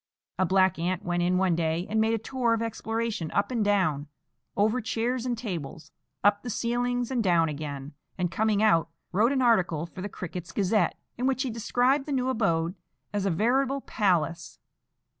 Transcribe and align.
A 0.39 0.47
black 0.47 0.79
ant 0.79 1.05
went 1.05 1.21
in 1.21 1.37
one 1.37 1.55
day 1.55 1.85
and 1.87 2.01
made 2.01 2.15
a 2.15 2.17
tour 2.17 2.55
of 2.55 2.61
exploration 2.63 3.29
up 3.33 3.51
and 3.51 3.63
down, 3.63 4.07
over 4.57 4.81
chairs 4.81 5.27
and 5.27 5.37
tables, 5.37 5.91
up 6.23 6.41
the 6.41 6.49
ceilings 6.49 7.11
and 7.11 7.23
down 7.23 7.49
again, 7.49 7.93
and, 8.17 8.31
coming 8.31 8.63
out, 8.63 8.89
wrote 9.11 9.31
an 9.31 9.43
article 9.43 9.85
for 9.85 10.01
the 10.01 10.09
Crickets' 10.09 10.51
Gazette, 10.53 10.97
in 11.19 11.27
which 11.27 11.43
he 11.43 11.51
described 11.51 12.07
the 12.07 12.13
new 12.13 12.29
abode 12.29 12.73
as 13.13 13.27
a 13.27 13.29
veritable 13.29 13.81
palace. 13.81 14.57